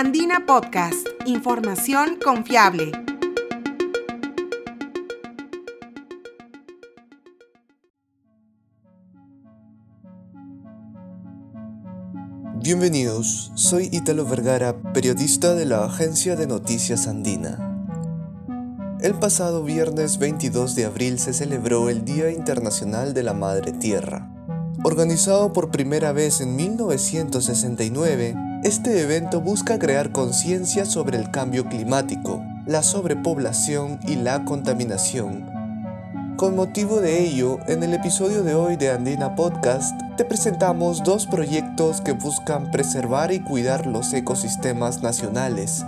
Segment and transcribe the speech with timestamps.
[0.00, 2.92] Andina Podcast, información confiable.
[12.62, 17.58] Bienvenidos, soy Ítalo Vergara, periodista de la agencia de noticias Andina.
[19.00, 24.32] El pasado viernes 22 de abril se celebró el Día Internacional de la Madre Tierra.
[24.84, 32.44] Organizado por primera vez en 1969, este evento busca crear conciencia sobre el cambio climático,
[32.66, 35.46] la sobrepoblación y la contaminación.
[36.36, 41.26] Con motivo de ello, en el episodio de hoy de Andina Podcast, te presentamos dos
[41.26, 45.84] proyectos que buscan preservar y cuidar los ecosistemas nacionales,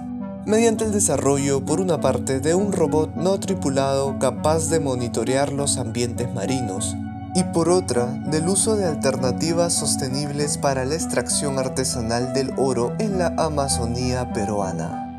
[0.46, 5.77] mediante el desarrollo, por una parte, de un robot no tripulado capaz de monitorear los
[5.77, 6.96] ambientes marinos,
[7.34, 13.19] y por otra, del uso de alternativas sostenibles para la extracción artesanal del oro en
[13.19, 15.09] la Amazonía peruana.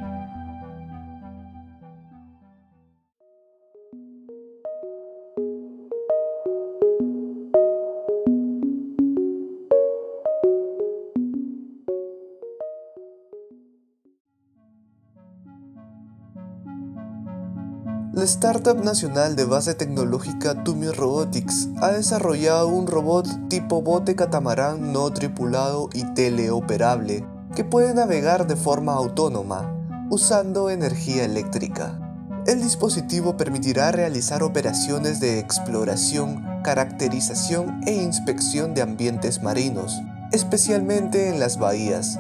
[18.13, 24.91] La startup nacional de base tecnológica Tumi Robotics ha desarrollado un robot tipo bote catamarán
[24.91, 29.73] no tripulado y teleoperable que puede navegar de forma autónoma,
[30.09, 31.98] usando energía eléctrica.
[32.45, 40.01] El dispositivo permitirá realizar operaciones de exploración, caracterización e inspección de ambientes marinos,
[40.34, 42.20] especialmente en las bahías,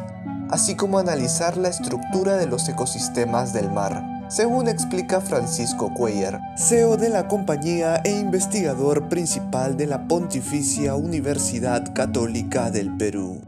[0.51, 6.95] así como analizar la estructura de los ecosistemas del mar según explica Francisco Cuellar, CEO
[6.95, 13.41] de la compañía e investigador principal de la Pontificia Universidad Católica del Perú.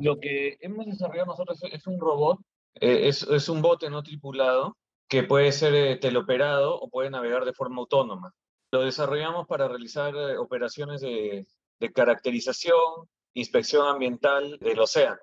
[0.00, 2.40] Lo que hemos desarrollado nosotros es un robot,
[2.80, 4.76] eh, es, un bote no tripulado
[5.08, 8.34] que puede ser eh, teleoperado o puede navegar de forma autónoma.
[8.72, 11.46] Lo desarrollamos para realizar eh, operaciones de
[11.94, 15.22] caracterización, inspección ambiental del océano,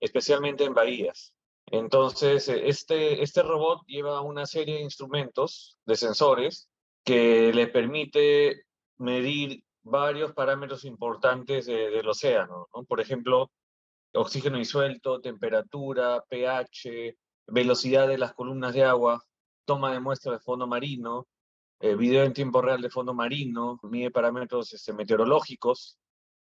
[0.00, 1.32] especialmente en bahías.
[1.66, 6.68] Entonces, eh, este, este robot lleva una serie de instrumentos, de sensores,
[7.04, 8.64] que le permite
[8.98, 12.68] medir varios parámetros importantes del océano.
[12.88, 13.50] Por ejemplo,
[14.14, 17.16] oxígeno disuelto, temperatura, pH,
[17.46, 19.22] velocidad de las columnas de agua,
[19.66, 21.26] toma de muestras de fondo marino,
[21.80, 25.98] eh, video en tiempo real de fondo marino, mide parámetros este, meteorológicos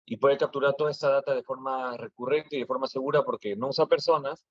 [0.05, 3.69] y puede capturar toda esta data de forma recurrente y de forma segura porque no
[3.69, 4.45] usa personas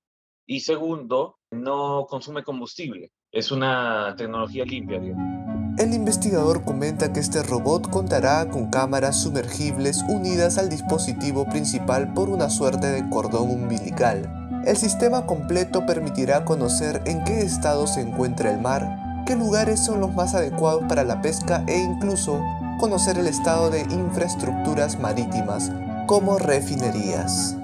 [0.46, 3.10] y segundo, no consume combustible.
[3.32, 4.98] Es una tecnología limpia,
[5.78, 12.28] El investigador comenta que este robot contará con cámaras sumergibles unidas al dispositivo principal por
[12.30, 14.32] una suerte de cordón umbilical.
[14.64, 20.00] El sistema completo permitirá conocer en qué estado se encuentra el mar, qué lugares son
[20.00, 22.40] los más adecuados para la pesca e incluso
[22.78, 25.72] conocer el estado de infraestructuras marítimas,
[26.06, 27.56] como refinerías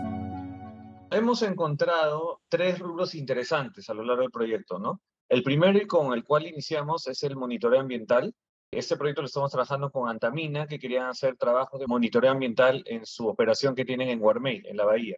[1.13, 5.01] hemos encontrado tres rubros interesantes a lo largo del proyecto, ¿no?
[5.29, 8.35] El primero y con el cual iniciamos es el monitoreo ambiental.
[8.71, 13.07] Este proyecto lo estamos trabajando con Antamina, que querían hacer trabajos de monitoreo ambiental en
[13.07, 15.17] su operación que tienen en Guarmey, en la bahía.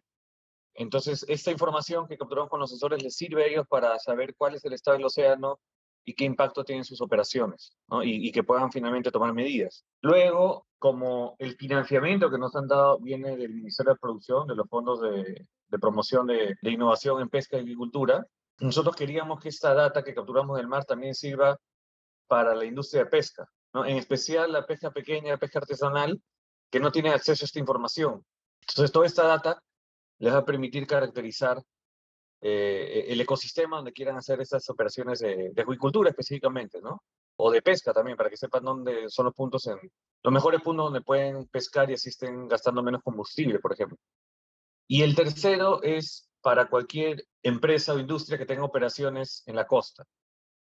[0.74, 4.56] Entonces, esta información que capturamos con los sensores les sirve a ellos para saber cuál
[4.56, 5.60] es el estado del océano
[6.04, 8.02] y qué impacto tienen sus operaciones, ¿no?
[8.02, 9.84] y, y que puedan finalmente tomar medidas.
[10.02, 14.68] Luego, como el financiamiento que nos han dado viene del Ministerio de Producción, de los
[14.68, 18.22] fondos de, de promoción de, de, innovación en pesca y agricultura,
[18.58, 21.58] nosotros queríamos que esta data que capturamos del mar también sirva
[22.26, 23.86] para la industria de pesca, ¿no?
[23.86, 26.20] en especial la pesca pequeña, la pesca artesanal,
[26.70, 28.22] que no tiene acceso a esta información.
[28.60, 29.58] Entonces, toda esta data
[30.18, 31.62] les va a permitir caracterizar
[32.42, 37.02] eh, el ecosistema donde quieran hacer estas operaciones de, de, agricultura específicamente, ¿no?
[37.36, 39.78] O de pesca también, para que sepan dónde son los puntos, en,
[40.22, 43.98] los mejores puntos donde pueden pescar y así estén gastando menos combustible, por ejemplo.
[44.86, 50.04] Y el tercero es para cualquier empresa o industria que tenga operaciones en la costa.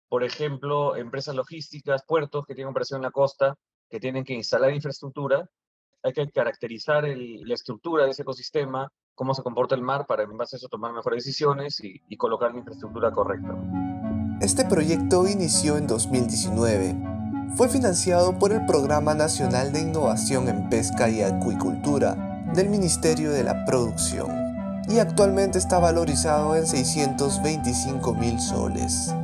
[0.09, 3.57] Por ejemplo, empresas logísticas, puertos que tienen operación en la costa,
[3.91, 5.49] que tienen que instalar infraestructura.
[6.03, 10.37] Hay que caracterizar la estructura de ese ecosistema, cómo se comporta el mar para en
[10.37, 13.92] base eso tomar mejores decisiones y colocar la infraestructura correcta.
[14.43, 16.97] Este proyecto inició en 2019.
[17.55, 23.45] Fue financiado por el Programa Nacional de Innovación en Pesca y Acuicultura del Ministerio de
[23.45, 29.15] la Producción y actualmente está valorizado en 625 mil soles.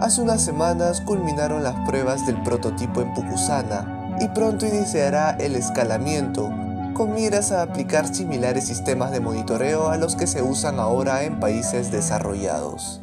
[0.00, 6.52] Hace unas semanas culminaron las pruebas del prototipo en Pucusana y pronto iniciará el escalamiento
[6.92, 11.40] con miras a aplicar similares sistemas de monitoreo a los que se usan ahora en
[11.40, 13.00] países desarrollados.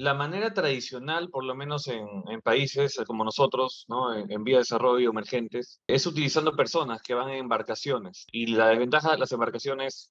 [0.00, 4.14] La manera tradicional, por lo menos en, países como nosotros, ¿no?
[4.14, 8.24] en, en vía de desarrollo emergentes, es utilizando personas que van en embarcaciones.
[8.32, 10.10] Y la desventaja de las embarcaciones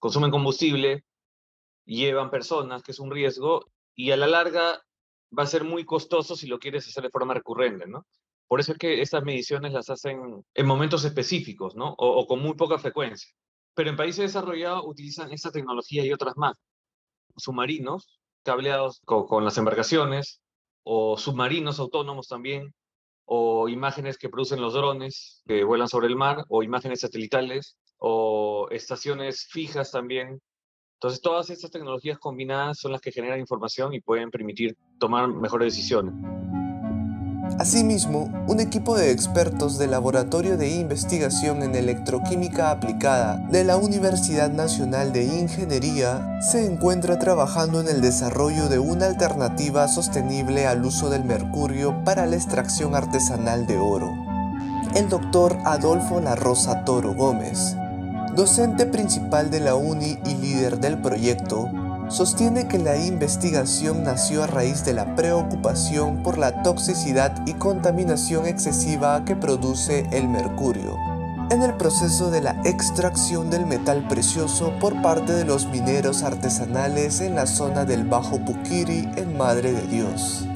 [0.00, 1.04] consumen combustible,
[1.84, 4.82] llevan personas, que es un riesgo, y a la larga
[5.38, 8.08] va a ser muy costoso si lo quieres hacer de forma recurrente, ¿no?
[8.48, 11.94] Por eso es que estas mediciones las hacen en momentos específicos, ¿no?
[11.98, 13.30] O, con muy poca frecuencia.
[13.74, 16.56] Pero en países desarrollados utilizan esta tecnología y otras más.
[17.36, 20.40] Submarinos, cableados con, las embarcaciones,
[20.84, 22.74] o submarinos autónomos también,
[23.24, 28.68] o imágenes que producen los drones que vuelan sobre el mar, o imágenes satelitales, o
[28.70, 30.40] estaciones fijas también.
[30.98, 35.74] Entonces, todas estas tecnologías combinadas son las que generan información y pueden permitir tomar mejores
[35.74, 36.14] decisiones.
[37.58, 44.50] Asimismo, un equipo de expertos del Laboratorio de Investigación en Electroquímica Aplicada de la Universidad
[44.50, 51.10] Nacional de Ingeniería se encuentra trabajando en el desarrollo de una alternativa sostenible al uso
[51.10, 54.12] del mercurio para la extracción artesanal de oro.
[54.96, 57.76] El doctor Adolfo La Rosa Toro Gómez,
[58.34, 61.70] docente principal de la UNI y líder del proyecto,
[62.08, 68.46] sostiene que la investigación nació a raíz de la preocupación por la toxicidad y contaminación
[68.46, 70.96] excesiva que produce el mercurio
[71.50, 77.20] en el proceso de la extracción del metal precioso por parte de los mineros artesanales
[77.20, 80.46] en la zona del Bajo Puquiri en Madre de Dios.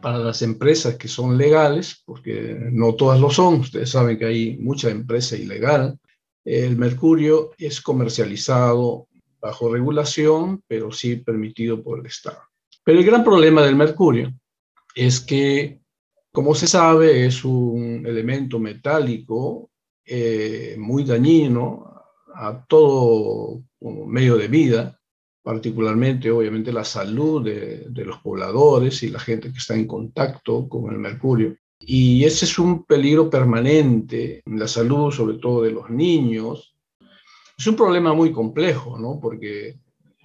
[0.00, 4.58] Para las empresas que son legales, porque no todas lo son, ustedes saben que hay
[4.58, 5.98] mucha empresa ilegal,
[6.44, 9.06] el mercurio es comercializado
[9.42, 12.38] bajo regulación, pero sí permitido por el Estado.
[12.84, 14.32] Pero el gran problema del mercurio
[14.94, 15.80] es que,
[16.32, 19.70] como se sabe, es un elemento metálico
[20.04, 21.92] eh, muy dañino
[22.34, 25.00] a todo medio de vida,
[25.42, 30.68] particularmente obviamente la salud de, de, los pobladores y la gente que está en contacto
[30.68, 31.56] con el mercurio.
[31.80, 36.71] Y ese es un peligro permanente en la salud, sobre todo de los niños,
[37.62, 39.20] es un problema muy complejo, ¿no?
[39.20, 39.78] Porque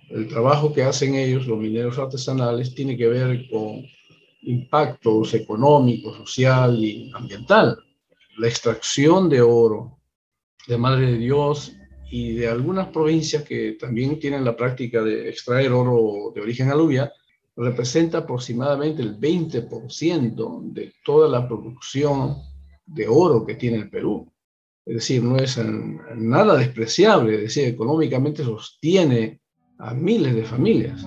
[0.10, 3.84] el trabajo que hacen ellos, los mineros artesanales, tiene que ver con
[4.42, 7.78] impactos económico, social y ambiental.
[8.40, 10.00] La extracción de oro
[10.68, 11.74] de Madre de Dios
[12.10, 17.12] y de algunas provincias que también tienen la práctica de extraer oro de origen aluvial,
[17.56, 22.38] representa aproximadamente el 20% de toda la producción
[22.84, 24.28] de oro que tiene el Perú.
[24.88, 25.60] Es decir, no es
[26.16, 29.42] nada despreciable, es decir, económicamente sostiene
[29.78, 31.06] a miles de familias.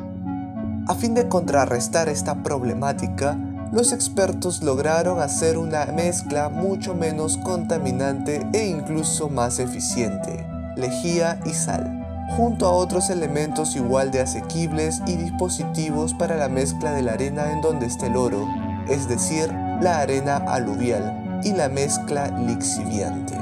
[0.86, 3.38] A fin de contrarrestar esta problemática,
[3.72, 11.50] los expertos lograron hacer una mezcla mucho menos contaminante e incluso más eficiente, lejía y
[11.50, 12.04] sal,
[12.36, 17.50] junto a otros elementos igual de asequibles y dispositivos para la mezcla de la arena
[17.50, 18.46] en donde está el oro,
[18.90, 19.48] es decir,
[19.80, 23.39] la arena aluvial y la mezcla lixiviante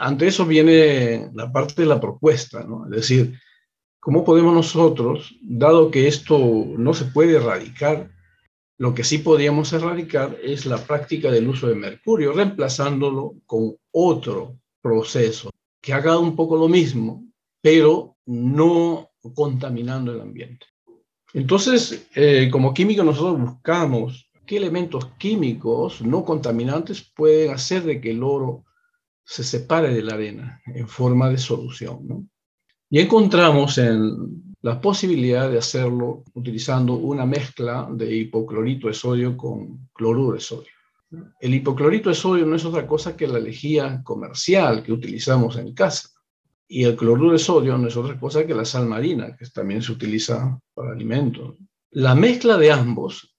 [0.00, 2.86] ante eso viene la parte de la propuesta, ¿no?
[2.86, 3.38] Es decir,
[4.00, 8.10] ¿cómo podemos nosotros, dado que esto no se puede erradicar,
[8.78, 14.58] lo que sí podríamos erradicar es la práctica del uso de mercurio, reemplazándolo con otro
[14.80, 15.50] proceso
[15.82, 17.26] que haga un poco lo mismo,
[17.60, 20.66] pero no contaminando el ambiente.
[21.34, 28.12] Entonces, eh, como químicos nosotros buscamos qué elementos químicos no contaminantes pueden hacer de que
[28.12, 28.64] el oro
[29.30, 32.28] se separe de la arena en forma de solución.
[32.90, 39.88] Y encontramos en la posibilidad de hacerlo utilizando una mezcla de hipoclorito de sodio con
[39.92, 40.72] cloruro de sodio.
[41.40, 45.74] El hipoclorito de sodio no es otra cosa que la lejía comercial que utilizamos en
[45.74, 46.08] casa.
[46.66, 49.80] Y el cloruro de sodio no es otra cosa que la sal marina, que también
[49.80, 51.54] se utiliza para alimentos.
[51.92, 53.29] La mezcla de ambos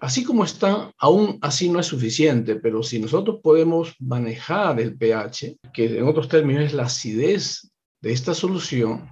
[0.00, 5.58] Así como está, aún así no es suficiente, pero si nosotros podemos manejar el pH,
[5.72, 7.68] que en otros términos es la acidez
[8.00, 9.10] de esta solución,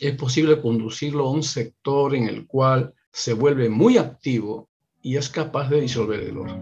[0.00, 4.68] es posible conducirlo a un sector en el cual se vuelve muy activo
[5.02, 6.58] y es capaz de disolver el oro.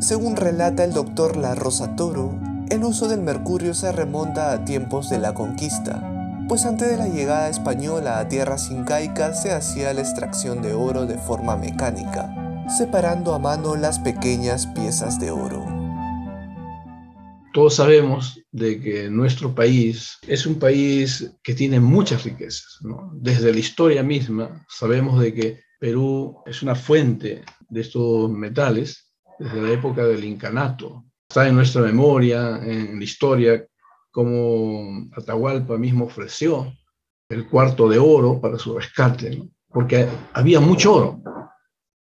[0.00, 2.38] Según relata el doctor La Rosa Toro,
[2.70, 6.08] el uso del mercurio se remonta a tiempos de la conquista,
[6.48, 11.04] pues antes de la llegada española a tierras incaicas se hacía la extracción de oro
[11.04, 12.41] de forma mecánica
[12.76, 15.64] separando a mano las pequeñas piezas de oro.
[17.52, 22.78] Todos sabemos de que nuestro país es un país que tiene muchas riquezas.
[23.12, 29.60] Desde la historia misma sabemos de que Perú es una fuente de estos metales desde
[29.60, 31.04] la época del incanato.
[31.28, 33.66] Está en nuestra memoria, en la historia,
[34.10, 36.72] como Atahualpa mismo ofreció
[37.28, 41.22] el cuarto de oro para su rescate, porque había mucho oro.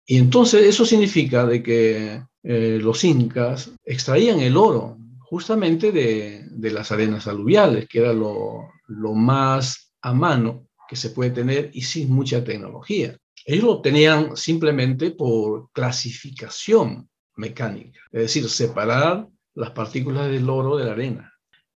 [0.06, 6.70] Y entonces eso significa de que eh, los incas extraían el oro justamente de, de
[6.70, 11.82] las arenas aluviales, que era lo, lo, más a mano que se puede tener y
[11.82, 13.16] sin mucha tecnología.
[13.46, 20.84] Ellos lo tenían simplemente por clasificación mecánica, es decir, separar las partículas del oro de
[20.84, 21.32] la arena.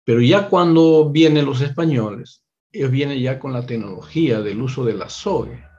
[0.04, 4.95] Pero ya cuando vienen los españoles, ellos vienen ya con la tecnología del uso de
[4.95, 5.74] la soga.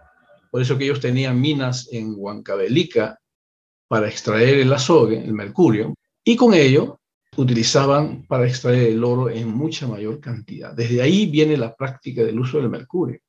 [0.56, 3.20] Por eso que ellos tenían minas en Huancavelica
[3.90, 5.94] para extraer el azogue, el mercurio,
[6.24, 7.02] y con ello
[7.36, 10.74] utilizaban para extraer el oro en mucha mayor cantidad.
[10.74, 13.20] Desde ahí viene la práctica del uso del mercurio.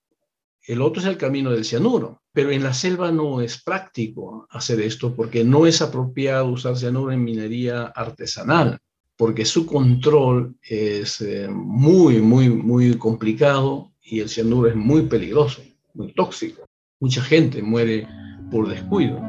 [0.68, 4.80] El otro es el camino del cianuro, pero en la selva no es práctico hacer
[4.80, 8.78] esto porque no es apropiado usar cianuro en minería artesanal,
[9.16, 15.60] porque su control es eh, muy, muy, muy complicado y el cianuro es muy peligroso,
[15.92, 16.66] muy tóxico.
[16.98, 18.08] Mucha gente muere
[18.50, 19.20] por descuido.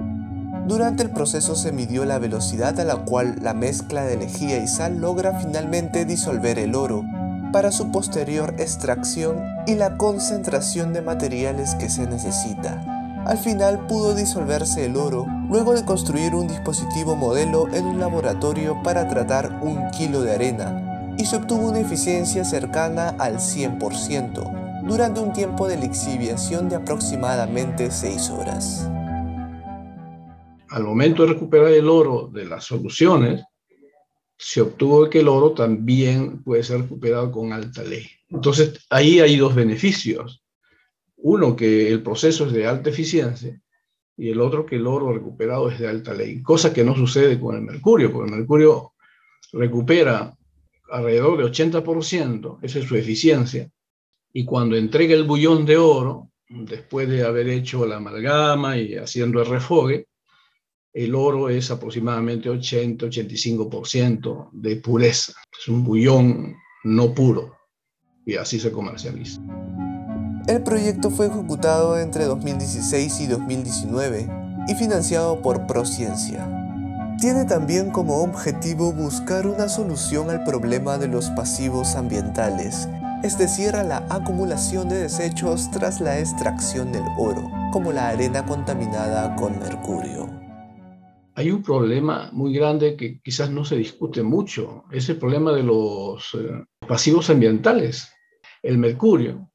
[0.70, 4.70] Durante el proceso se midió la velocidad a la cual la mezcla de lejía y
[4.70, 7.04] sal logra finalmente disolver el oro
[7.52, 12.82] para su posterior extracción y la concentración de materiales que se necesita.
[13.26, 18.82] Al final pudo disolverse el oro luego de construir un dispositivo modelo en un laboratorio
[18.82, 25.20] para tratar un kilo de arena y se obtuvo una eficiencia cercana al 100% durante
[25.20, 28.89] un tiempo de lixiviación de aproximadamente 6 horas
[30.70, 33.44] al momento de recuperar el oro de las soluciones,
[34.38, 38.06] se obtuvo que el oro también puede ser recuperado con alta ley.
[38.29, 40.44] Entonces, ahí hay dos beneficios.
[41.17, 43.60] Uno, que el proceso es de alta eficiencia
[44.15, 47.39] y el otro, que el oro recuperado es de alta ley, cosa que no sucede
[47.39, 48.94] con el mercurio, porque el mercurio
[49.53, 50.36] recupera
[50.91, 53.70] alrededor de 80%, esa es su eficiencia,
[54.38, 59.41] y cuando entrega el bullón de oro, después de haber hecho la amalgama y haciendo
[59.41, 60.06] el refogue,
[60.94, 65.34] el oro es aproximadamente 80-85% de pureza.
[65.60, 67.58] Es un bullón no puro
[68.27, 69.41] y así se comercializa.
[70.48, 74.29] El proyecto fue ejecutado entre 2016 y 2019
[74.67, 76.48] y financiado por Prociencia.
[77.20, 82.88] Tiene también como objetivo buscar una solución al problema de los pasivos ambientales,
[83.24, 89.36] es decir, la acumulación de desechos tras la extracción del oro, como la arena contaminada
[89.36, 90.38] con mercurio
[91.38, 95.62] hay un problema muy grande que quizás no se discute mucho, es el problema de
[95.62, 98.12] los eh, pasivos ambientales.
[98.64, 99.48] El mercurio,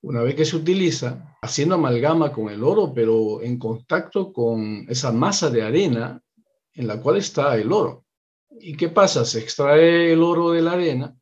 [0.00, 5.12] una vez que se utiliza, haciendo amalgama con el oro, pero en contacto con esa
[5.12, 6.22] masa de arena
[6.72, 8.06] en la cual está el oro.
[8.58, 9.26] ¿Y qué pasa?
[9.26, 11.14] Se extrae el oro de la arena,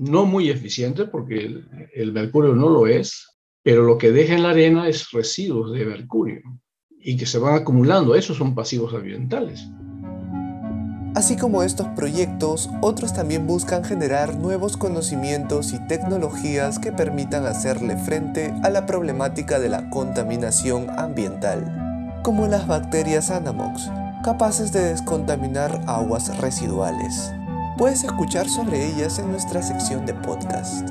[0.00, 1.62] no muy eficiente porque
[1.94, 5.84] el, mercurio no lo es, pero lo que deja en la arena es residuos de
[5.84, 6.40] mercurio
[6.98, 8.14] y que se van acumulando.
[8.14, 9.68] Esos son pasivos ambientales.
[11.14, 17.98] Así como estos proyectos, otros también buscan generar nuevos conocimientos y tecnologías que permitan hacerle
[17.98, 23.90] frente a la problemática de la contaminación ambiental, como las bacterias Anamox,
[24.24, 27.32] capaces de descontaminar aguas residuales.
[27.80, 30.86] Puedes escuchar sobre ellas en nuestra sección de podcast.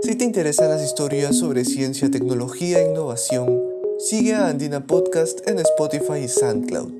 [0.00, 3.62] Si te interesan las historias sobre ciencia, tecnología e innovación,
[3.98, 6.90] sigue a Andina Podcast en Spotify y SoundCloud.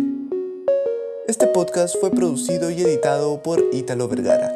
[1.27, 4.56] Este podcast fue producido y editado por Ítalo Vergara.